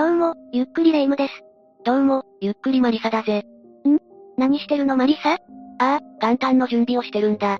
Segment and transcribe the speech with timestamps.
[0.00, 1.44] どうも、ゆっくりレ夢ムです。
[1.84, 3.44] どうも、ゆっくりマリサだぜ。
[4.38, 4.96] 何してるの？
[4.96, 5.34] マリサ？
[5.34, 5.36] あ
[5.78, 7.58] あ、元旦の準備をしてるんだ。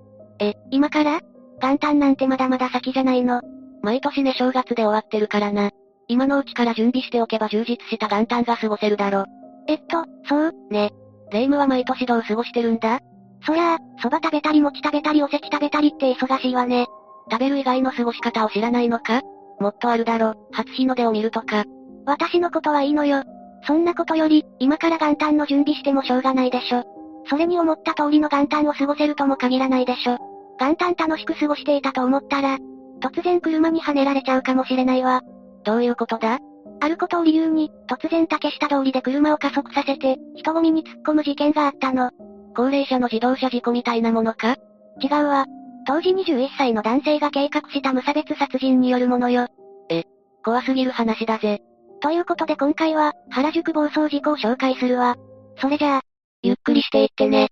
[0.71, 1.21] 今から？
[1.61, 3.43] 元旦なんてまだまだ先じゃないの。
[3.83, 5.71] 毎年ね正月で終わってるからな。
[6.09, 9.27] 今のうちから準備しておけば充実した元旦が過ごせるだろ。
[9.69, 10.93] えっと、そう、ね。
[11.33, 13.01] レ夢ムは毎年どう過ごしてるんだ？
[13.45, 16.87] そりゃあ、蕎麦食べたり餅食べたりおせち食べたりって忙しいわね。
[17.31, 19.21] 食べる以外の過ごし方を知らないのか？
[19.59, 20.49] もっとあるだろ。
[20.53, 21.65] 初日の出を見るとか。
[22.07, 23.23] 私のことはいいのよ。
[23.67, 26.85] そんなことより、今から元旦の準備してもしょうがないでしょ。
[27.29, 30.19] それに思った通りの元旦を過ごせるとも限らないでしょ。
[30.59, 32.59] 元旦楽しく過ごしていたと思ったら、
[33.01, 35.23] 突然車にはねられちゃうかもしれないわ。
[35.65, 36.39] どういうことだ？
[36.83, 42.11] あることを理由に、突然竹下通りで車を加速させて、人混みに突っ込む事件があったの。
[42.57, 44.57] 高齢者の自動車事故みたいなものか？
[45.03, 45.45] 違うわ。
[45.87, 49.47] 当時21歳の男性が計画した無差別殺人によるものよ。
[50.43, 51.61] 怖すぎる話だぜ。
[52.03, 55.17] ということで今回は、原宿暴走事故を紹介するわ。
[55.61, 56.01] それじゃあ、
[56.43, 57.49] ゆっくりしていってね。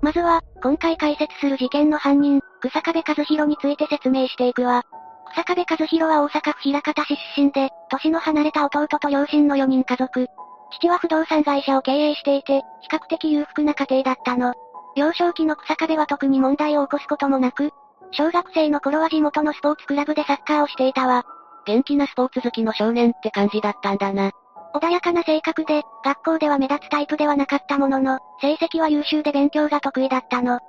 [0.00, 4.84] まずは、今回解説する事件の犯人、草壁和弘について説明していくわ。
[5.32, 10.26] 草壁和弘は大阪府枚方市出身で、年の離れた弟と両親の4人家族。
[10.70, 14.54] 父は不動産会社を経営していて、比較的裕福な家庭だったの。
[14.94, 17.72] 幼少期の草壁は特に問題を起こすこともなく、
[18.16, 21.24] 小学生の頃は地元のスポーツクラブでサッカーをしていたわ。
[21.66, 24.30] 元気なスポーツ好きの少年って感じだったんだな。
[24.74, 30.60] 穏やかな性格で、学校では目立つタイプではなかったものの、成績は優秀で勉強が得意だったの。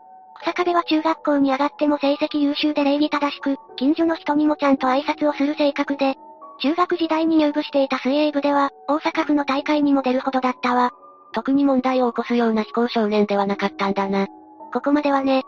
[0.42, 6.16] 草壁は中学校に上がっても成績優秀で礼儀正しく、近所の人にもちゃんと挨拶をする性格で、
[6.60, 10.92] 中学時代に入部していた水泳部では、大阪府の大会にも出るほどだったわ。
[11.34, 14.28] 特に問題を起こすような非行少年ではなかったんだな。
[14.74, 15.44] ここまではね。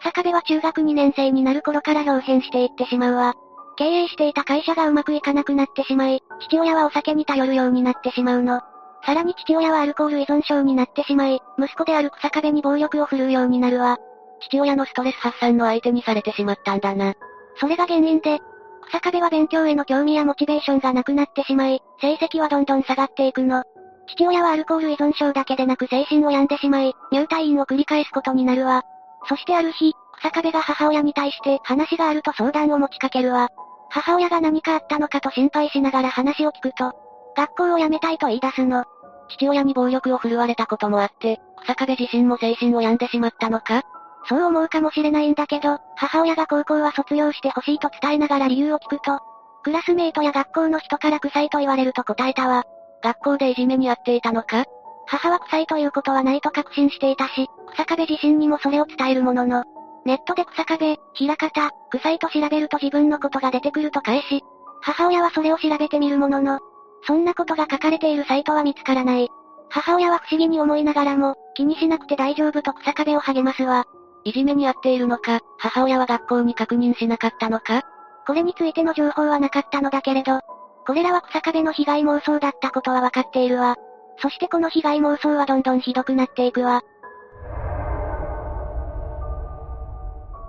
[0.00, 3.34] 草壁は中学2年生になる頃から表変していってしまうわ。
[3.76, 8.60] 経営していた会社がうまくいかなくなってしまい、父親はお酒に頼るようになってしまうの。
[9.04, 13.98] さらに父親はアルコール依存症になってしまい、息子である草壁に暴力を振るうようになるわ。
[14.40, 17.14] 父親のストレス発散の相手にされてしまったんだな。
[17.56, 18.40] それが原因で、
[18.88, 23.64] 草壁は勉強への興味やモチベーションがなくなってしまい、成績はどんどん下がっていくの。
[24.06, 28.82] 父親はアルコール依存症だけでなく精神を病んでしまい、入退院を繰り返すことになるわ。
[29.28, 33.48] そしてある日、草壁が母親に対して話があると相談を持ちかけるわ。
[33.90, 36.92] 母親が何かあったのかと心配しながら話を聞くと、
[37.36, 38.84] 学校を辞めたいと言い出すの。
[39.28, 43.82] 父親に暴力を振るわれたこともあって、草壁自身も精神を病んでしまったのか
[44.28, 49.20] そう思うかもしれないんだけど、母親が高校は卒業してほしいと伝えながら理由を聞くと、
[49.62, 52.64] クラスメイトや学校の人から臭いと言われると答えたわ。
[53.02, 54.64] 学校でいじめにあっていたのか
[55.06, 59.64] 母は臭いということはないと確信していたし、草壁自身にもそれを伝えるものの、
[60.04, 64.42] ネットで草壁、平方、臭いと調べると自分のことが出てくると返し、
[64.80, 66.60] 母親はそれを調べてみるものの、
[67.06, 69.28] そんなことが書かれているサイトは見つからない。
[69.70, 73.86] 母親は不思議に思いながらも、気にしなくて大丈夫と草壁を励ますわ。
[74.24, 77.82] いじめにあっているのか、母親は学校に確認しなかったのか？
[78.26, 80.40] これについての情報はなかったのだけれど、
[80.86, 83.76] これらは草壁の被害妄想だったことはわかっているわ。
[84.18, 86.82] そしてこの被害妄想はどんどんひどくなっていくわ。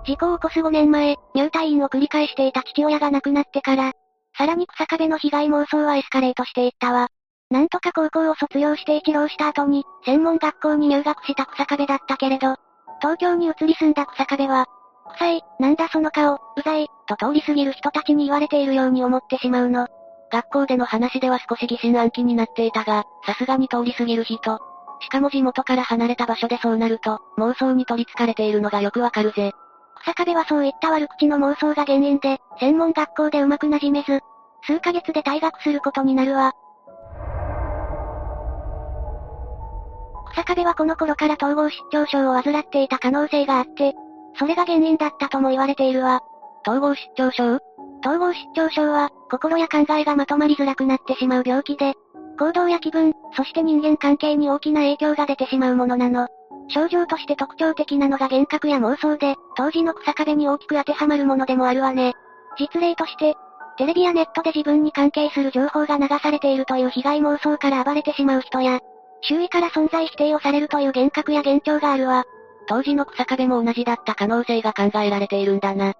[0.06, 3.92] 事故を起こす5年前、入退院を繰り返していた父親が亡くなってから、
[4.38, 7.08] さらに草壁の被害妄想はエスカレートしていったわ。
[7.50, 12.54] なんとか高校を卒業して一浪した後に、専門学校に入学した草壁だったけれど、
[13.00, 14.66] 東京に移り住んだ草壁は、
[15.14, 19.88] 臭い、なんだその顔、うざい、と通り過ぎる人たちに言われているように思ってしまうの。
[20.30, 24.36] 学校での話では少し疑心暗鬼になっていたが、さすがに通り過ぎる人。
[25.00, 29.52] しかも地元から離れた場所でそうなると、妄想に取り憑かれているのがよくわかるぜ。
[30.06, 34.20] 草壁はそういった悪口の妄想が原因で、専門学校でうまく馴染めず、
[34.62, 36.52] 数ヶ月で退学することになるわ。
[40.32, 43.94] 草壁はこの頃から統合失調症を患っていた可能性があって、
[44.38, 46.20] それが原因だったとも言われているわ。
[46.64, 47.58] 統合失調症？
[48.04, 51.94] 統合失調症は、心や考えがまとまりづらくなってしまう病気で、
[52.38, 56.28] 行動や気分、そして人間関係に大きな影響が出てしまうものなの。
[56.68, 62.14] 症状として特徴的なのが幻覚や妄想で、当時の草壁に大きく当てはまるものでもあるわね。
[62.58, 63.36] 実例として、
[63.76, 68.80] テレビやネットで自分に関係する情報が流されているという被害妄想から暴れてしまう人や、
[69.22, 72.24] 周囲から存在否定をされるという幻覚や幻聴があるわ。
[72.68, 75.94] 当時の草壁も同じだった可能性が考えられているんだな。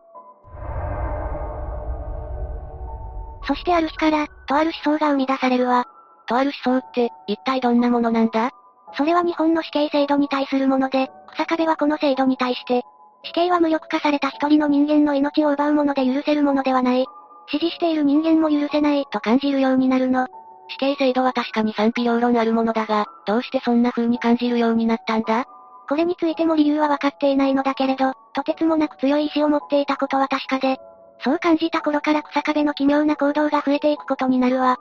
[3.46, 5.84] そしてある日から、とある思想が生み出されるわ。
[6.26, 8.50] とある思想って、一体どんなものなんだ？
[8.96, 12.82] それは日本の死刑制度に対するもので、草壁はこの制度に対して、
[13.24, 17.04] 死刑は無力化された一人の人間の命を奪うもので許せるものではない。
[17.52, 20.26] 指示している人間も許せないと感じるようになるの。
[20.68, 25.44] 死刑制度は確かに賛否両論あるものだが、どうしてそんな風に感じるようになったんだ？
[25.88, 30.78] これについても理由は分かっていないのだけれど、とてつもなく強い意志を持っていたことは確かで、
[31.20, 34.78] そう感じた頃から草壁の奇妙な行動が増えていくことになるわ。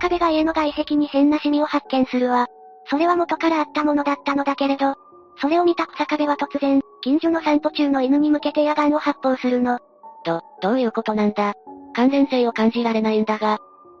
[0.00, 2.48] 壁が家の外壁に変なシミを発見するわ。
[2.86, 4.94] それは元からあったものだったのだけれど、
[5.40, 9.78] それを見た草壁は突然、近所の散歩中の犬に向けて野眼を発砲するの。
[10.24, 11.54] ど、どういうことなんだ？
[11.94, 13.58] 関連性を感じられないんだが。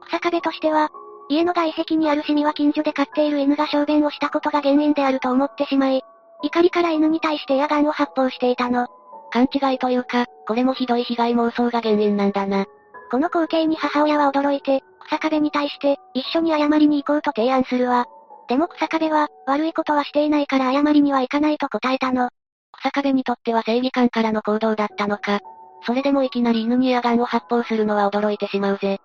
[0.08, 0.90] 草壁としては、
[1.28, 6.02] 家の外壁にあるシミは近所で飼っている犬が小便をしたことが原因であると思ってしまい、
[6.42, 8.88] 怒りから犬に対して野眼を発砲していたの。
[9.30, 12.66] 勘違いというか、これもひどい被害妄想が原因なんだな。
[13.10, 18.06] この光景に母親は驚いて、草壁に対して、一緒に謝りに行こうと提案するわ。
[18.48, 22.30] でも草壁は、悪いことはしていないから謝りには行かないと答えたの。
[22.78, 25.40] 草壁にとっては正義感からの行動だったのか。
[25.86, 28.98] それでもいきなり犬に野眼を発砲するのは驚いてしまうぜ。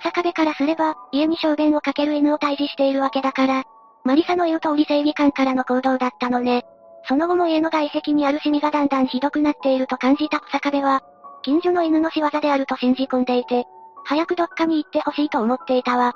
[0.00, 3.64] 草壁からすれば、家に小便をかける犬を退治しているわけだから、
[4.04, 6.64] マリサの言う通り正義感からの行動だったのね。
[7.08, 11.02] その後も家の外壁にあるシミがだんだんひどくなっていると感じた草壁は、
[11.42, 13.64] 近所の犬の仕業であると信じ込んでいて、
[14.12, 16.12] 早くどっかに行ってほしいと思っていたわ。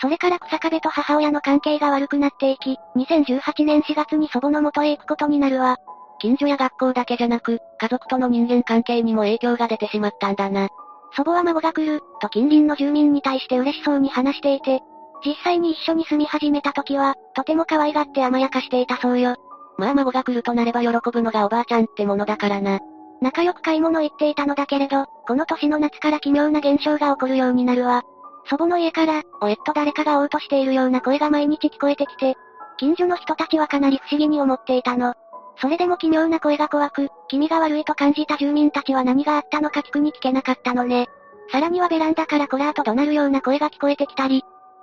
[0.00, 5.76] それから草壁と母親の関係が悪くなっていき、2018年4月に祖母の元へ行くことになるわ。
[6.18, 10.70] 近所や学校だけじゃなく、家族との人間関係にも影響が出てしまったんだな。
[11.16, 14.80] 祖母は孫が来る、と近隣の住民に対して嬉しそうに話していて、
[15.24, 19.36] 実際に一緒に住み始めた時は、とても可愛がって甘やかしていたそうよ。
[19.78, 22.80] まあ孫が来るとなれば喜ぶのがおばあちゃんってものだからな。
[23.20, 28.02] 仲良く買い物行っていたのだけれど、この年の夏から奇妙な現象が起こるようになるわ。
[28.48, 32.36] 祖母の家から、おえっと誰かが嘔吐しているような声が毎日聞こえてきて、
[32.78, 35.14] 近所の人たちはかなり不思議に思っていたの。
[35.60, 41.06] それでも奇妙な声が怖く、気味が悪いと感じた住民たちは何があったのか聞くに聞けなかったのね。
[41.52, 44.42] さらにはベランダからコラーと怒鳴るような声が聞こえてきたり、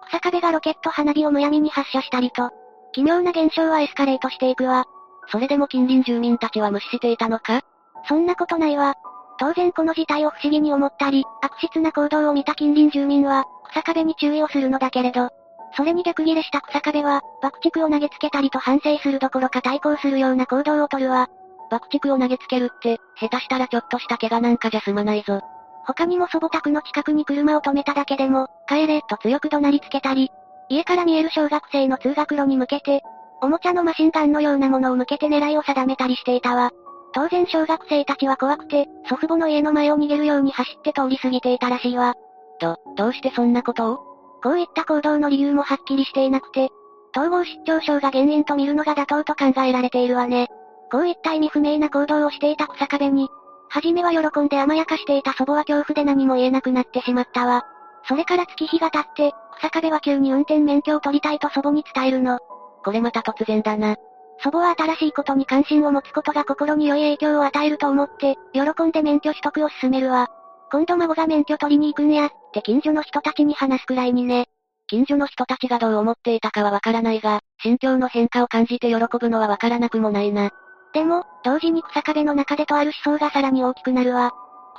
[0.10, 2.52] 草壁がロケット花火をむやみに発射したりと、
[2.94, 4.86] 奇妙な現象はエスカレートしていくわ。
[5.30, 7.62] それでも近隣住民たちは無視していたのか？
[8.06, 8.96] そんなことないわ。
[9.40, 15.30] 当然この事態を不思議に思ったり、悪質な行動を見た近隣住民は、草壁に注意をするのだけれど、
[15.76, 21.30] それに逆ギレした草壁は、爆竹を投げつけたりと反省するどころか対抗するような行動をとるわ。
[21.70, 25.42] 爆竹を投げつけるって、下手したらちょっとした怪我なんかじゃ済まないぞ。
[25.86, 30.32] 他にも祖母宅の近くに車を止めただけでも、帰れ、と強く怒鳴りつけたり、
[30.70, 33.02] 家から見える小学生の通学路に向けて、
[33.42, 36.72] おもちゃのマシンガンのようなものを向けて狙いを定めたりしていたわ。
[37.18, 42.14] 当然小学生たちは怖くて、祖父母の家の前を逃げるように走って通り過ぎていたらしいわ。
[42.62, 43.98] ど、どうしてそんなことを？
[44.44, 46.70] こういった行動の理由もはっきりしていなくて、
[47.18, 50.48] 統合失調症が原因と見るのが妥当と考えられているわね。
[50.92, 53.30] こういった意味不明な行動をしていた草壁に、
[53.70, 57.66] はじめは喜んで甘やかしていた祖母は恐怖で何も言えなくなってしまったわ。
[58.08, 62.38] それから月日が経って、草壁は急に運転免許を取りたいと祖母に伝えるの。
[62.86, 63.96] これまた突然だな。
[64.44, 70.28] 祖母は新しいことに関心を持つことが心に良い影響を与えると思って、喜んで免許取得を進めるわ。
[70.72, 74.48] 今度孫が免許取りに行くんや、って近所の人たちに話すくらいにね。
[74.88, 80.52] 近所の人たちがどう思っていたかはわからないが、心境の変化を感じて喜ぶのはわからなくもないな。
[80.94, 84.32] でも、同時に草壁の中でとある思想がさらに大きくなるわ。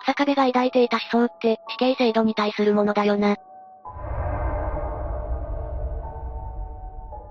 [0.02, 3.36] 草壁が抱いていた思想って、死刑制度に対するものだよな。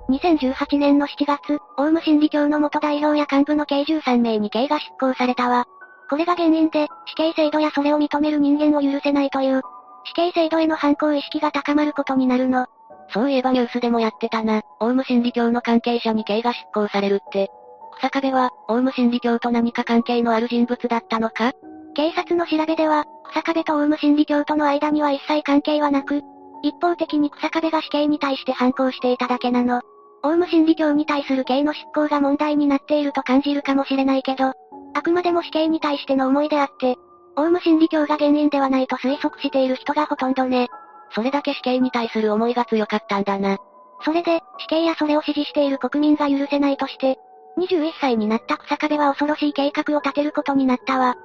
[0.09, 5.65] 2018年の7月、オウム真理教の元代表や幹部の計13名に刑が執行されたわ。
[6.09, 9.61] これが原因で、死刑制度やそれを認める人間を許せないという、
[10.05, 12.67] 死刑制度への反抗意識が高まることになるの。
[13.13, 14.61] そういえばニュースでもやってたな。
[14.79, 17.49] オウム真理教の関係者に刑が執行されるって。
[17.97, 21.51] 草壁は、オウム真理教と何か関係のある人物だったのか？
[21.95, 26.21] 警察の調べでは、草壁とオウム真理教との間には一切関係はなく、
[26.63, 29.81] 一方的に草壁が死刑に対して反抗していただけなの。
[30.23, 34.53] オウム真理教に対する刑の執行が問題になっていると感じるかもしれないけど、
[34.93, 36.95] あくまでも死刑に対しての思いであって、
[37.35, 40.69] オウム真理教が原因ではないと推測している人がほとんどね。
[41.11, 43.57] それだけ死刑に対する思いが強かったんだな。
[44.03, 47.19] それで、死刑やそれを支持している国民が許せないとして、
[47.57, 51.15] 21歳になった草壁は恐ろしい計画を立てることになったわ。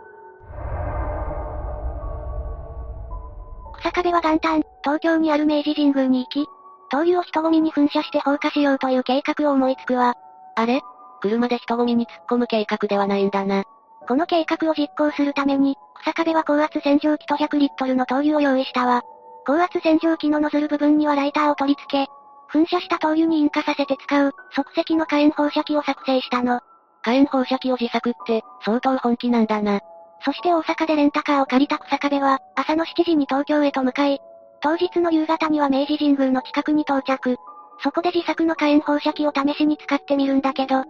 [3.80, 6.46] 草壁は元旦、東京にある明治神宮に行き、
[6.92, 10.14] 灯油を人混みに噴射して放火しようという計画を思いつくわ。
[10.54, 10.82] あれ？
[11.22, 13.64] 車で人混みに突っ込む計画ではないんだな。
[14.06, 19.02] この計画を実行するために、草壁は高圧洗浄機と100リットルの灯油を用意したわ。
[19.46, 22.10] 高圧洗浄機のノズル部分にはライターを取り付け、
[22.52, 26.60] 噴射した灯油に引火させて使う、即席の火炎放射器を作成したの。
[27.02, 29.80] 火炎放射器を自作って、相当本気なんだな。
[30.24, 34.20] そして大阪でレンタカーを借りた草壁は、朝の7時に東京へと向かい、
[34.62, 37.36] 当日の夕方には明治神宮の近くに到着。
[37.82, 40.84] そこで自作の火炎放射器を試しに使ってみるんだけど、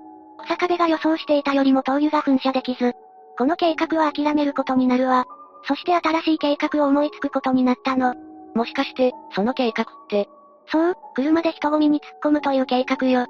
[0.45, 2.93] 草壁が予想していたよりも灯油が噴射できず、
[3.39, 5.25] この計画は諦めることになるわ。
[5.65, 8.15] そして新しい計画を思いつくことになったの。
[8.55, 10.29] もしかして、その計画って。
[10.67, 13.27] そう、車で人混みに突っ込むという計画よ。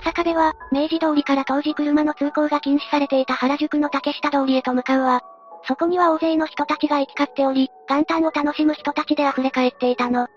[0.00, 5.20] 草壁は、明治通りから当時車の通行が禁止されていた原宿の竹下通りへと向かうわ。
[5.64, 10.28] そこには大勢の人たちが行き交っており、元旦を楽しむ人たちで溢れ返っていたの。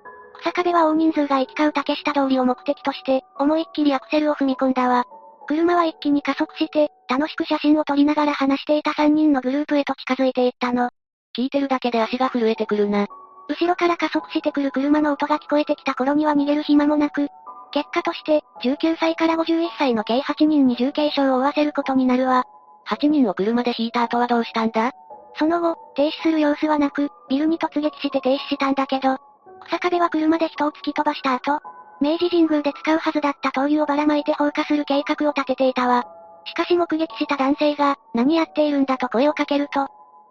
[0.42, 5.06] 草壁は大人数が行き交う竹下通りを目的として、思いっきりアクセルを踏み込んだわ。
[5.48, 10.90] 車は一気に加速して、楽しく写真を撮りながら話していた3人のグループへと近づいていったの。
[11.38, 13.08] 聞いてるだけで足が震えてくるな。
[13.48, 17.28] 後ろから加速してくる車の音が聞こえてきた頃には逃げる暇もなく、
[17.72, 22.46] 結果として、19歳から51歳の計8人に重軽傷を負わせることになるわ。
[22.88, 24.92] 8人を車で引いた後はどうしたんだ？
[25.36, 29.18] その後、停止する様子はなく、ビルに突撃して停止したんだけど、
[29.68, 31.60] 草壁は車で人を突き飛ばした後、
[32.02, 36.06] 明治神宮で使うはずだった灯油をばらまいて放火する計画を立てていたわ。
[36.46, 39.88] しかし目撃した男性が、何やっているんだと声をかけると、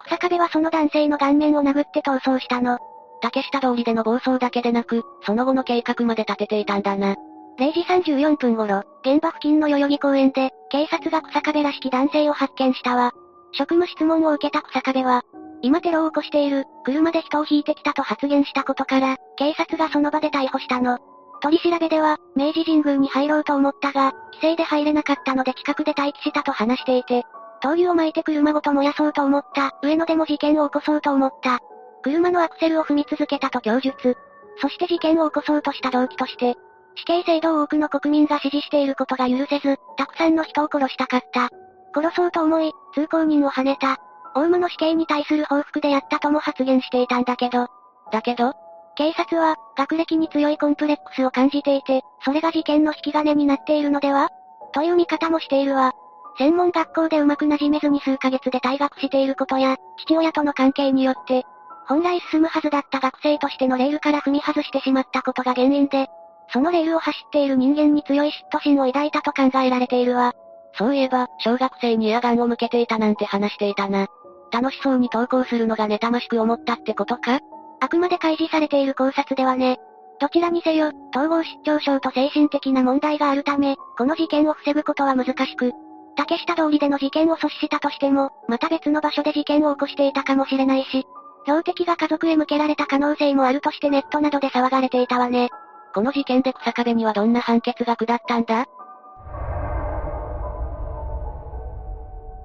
[0.07, 2.79] 草壁はその男性の顔面を殴って逃走したの。
[3.21, 7.17] 竹下通りでの暴走だけでなく、その後の計画まで立てていたんだな。
[7.59, 13.13] 0時34分頃、現場付近の代々木公園で、警察が草壁らしき男性を発見したわ。
[13.53, 15.23] 職務質問を受けた草壁は、
[15.63, 20.99] 今テロを起こしている、車で人を引いてきたと発言したことから、警察がその場で逮捕したの。
[21.43, 27.25] 取り調べでは、明治神宮に入ろうと思ったが、規制で入れなかったので近くで待機したと話していて、
[27.63, 31.59] 灯油を巻いて車ごと燃やそうと思った、上野でも事件を起こそうと思った。
[32.03, 34.17] 車のアクセルを踏み続けたと供述。
[34.61, 36.57] そして事件を起こそうとした動機として、
[36.97, 41.51] 死刑制度を多くの国民が支持していることが許せず、たくさんの人を殺したかった。
[41.95, 43.99] 殺そうと思い、通行人を跳ねた。
[44.35, 47.67] オウムの死刑に対する報復でやったとも発言していたんだけど。
[48.13, 48.53] だけど
[48.97, 54.29] 警察は、学歴に強いコンプレックスを感じていて、それが事件の引き金になっているのでは？
[54.73, 55.93] という見方もしているわ。
[56.39, 61.45] 専門学校でうまく馴染めずに数ヶ月で退学していることや、父親との関係によって、
[61.89, 66.09] 本来進むはずだった学生としてのレールから踏み外してしまったことが原因で、
[66.53, 70.33] そのレールを走っている人間に強い嫉妬心を抱いたと考えられているわ。
[70.75, 74.07] そういえば、小学生にエアガンを向けていたなんて話していたな。
[74.53, 77.41] 楽しそうに投稿するのが妬ましく思ったってことか？
[77.81, 79.79] あくまで開示されている考察ではね。
[80.21, 85.73] どちらにせよ、統合失調症と精神的な問題があるため、この事件を防ぐことは難しく、
[86.17, 91.07] 竹下通りでの事件を阻止したとしても、また別の場所で事件を起こしていたかもしれないし、
[91.47, 95.49] 標的が家族へ向けられた可能性もあるとしてネットなどで騒がれていたわね。
[95.95, 98.67] この事件で草壁にはどんな判決が下ったんだ？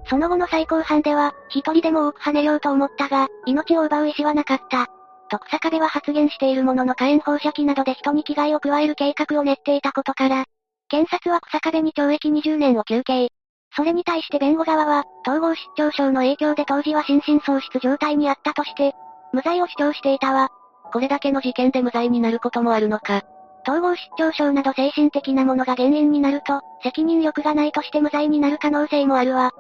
[0.08, 4.88] その後の最高判では、一人でも多く跳ねようと思ったが、命を奪う意思はなかった。
[5.30, 10.46] と草壁は発言しているものの火炎放射器などで人に危害を加える計画を練っていたことから、
[10.88, 13.30] 検察は草壁に懲役20年を求刑。
[13.76, 18.94] それに対して弁護側は、統合失調症の影響で当時は心神喪失状態にあったとして、
[19.34, 20.50] 無罪を主張していたわ。
[20.94, 23.24] これだけの事件で無罪になることもあるのか。
[23.68, 29.52] 統合失調症など精神的なものが原因になると、責任力がないとして無罪になる可能性もあるわ。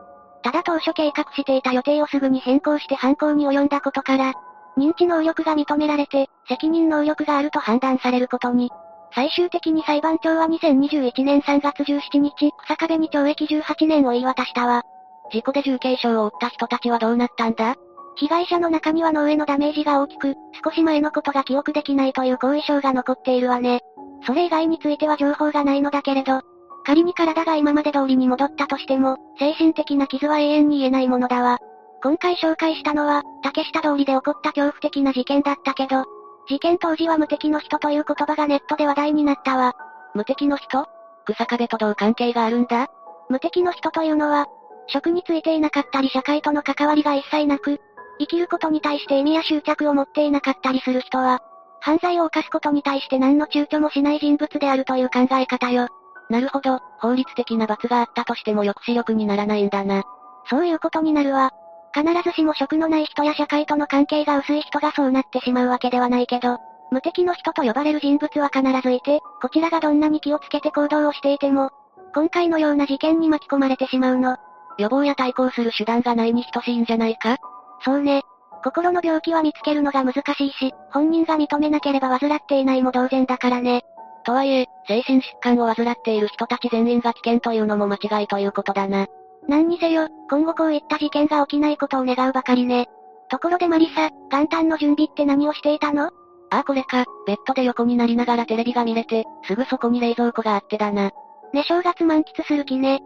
[0.45, 4.33] ただ当初計画していた予定をすぐに変更して犯行に及んだことから、
[4.77, 8.69] 認知能力が認められて、責任能力があると判断されることに。
[9.15, 14.83] 最終的に裁判長は2021年3月17日、草壁に懲役18年を言い渡したわ。
[15.31, 17.73] 事故で重軽傷を負った人たちはどうなったんだ？
[18.15, 23.81] 被害者の中には脳へのダメージが大きく、少し前のことが記憶できないという後遺症が残っているわね。
[24.27, 26.41] それ以外については情報がないのだけれど、
[26.85, 31.57] 仮に体が今まで通りに戻ったとしても、精神的な傷は永遠に言えないものだわ。
[32.03, 36.05] 今回紹介したのは、竹下通りで起こった恐怖的な事件だったけど、
[36.47, 39.73] 事件当時は無敵の人という言葉がネットで話題になったわ。
[40.13, 40.87] 無敵の人？
[41.25, 42.87] 草壁とどう関係があるんだ？
[43.29, 44.45] 無敵の人というのは、
[44.87, 47.81] 職についていなかったり社会との関わりが一切なく、
[48.19, 51.39] 生きることに対して意味や執着を持っていなかったりする人は、
[51.81, 55.87] 犯罪を犯すことに対して何の躊躇もしない人物であるという考え方よ。
[56.29, 60.03] なるほど、法律的な罰があったとしても抑止力にならないんだな。
[60.49, 61.51] そういうことになるわ。
[61.93, 66.57] 必ずしも職のない人や社会との関係が薄い人がそうなってしまうわけではないけど、
[66.91, 71.71] 無敵の人と呼ばれる人物は必ずいて、こちらがどんなに気をつけて行動をしていても、
[72.13, 74.37] 今回のような事件に巻き込まれてしまうの。
[74.77, 77.37] 予防や対抗する手段がないに等しいんじゃないか？
[77.83, 78.23] そうね。
[78.63, 83.83] 心の病気は見つけるのが難しいし、本人が認めなければ患っていないも同然だからね。
[84.25, 89.07] とはいえ、精神疾患を患っている人たち全員が危険というのも間違いということだな。
[89.47, 92.87] 何にせよ、今後こういった事件が起きないことを願うばかりね。
[93.29, 96.07] ところでマリサ、元旦の準備って何をしていたの？
[96.51, 101.11] ああこれか、ベッドで横になりながらテレビが見れて、すぐそこに冷蔵庫があってだな。
[101.53, 103.01] ね正月満喫する気ね。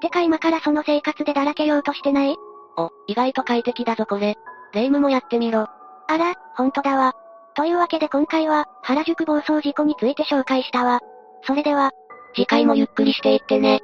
[0.00, 2.36] てか今からその生活でだらけようとしてない？
[2.76, 4.36] お、意外と快適だぞこれ。
[4.72, 5.68] 霊夢もやってみろ。
[6.08, 7.14] あら、ほんとだわ。
[7.54, 11.00] というわけで今回は、原宿暴走事故について紹介したわ。
[11.42, 11.92] それでは、
[12.34, 13.80] 次回もゆっくりしていってね。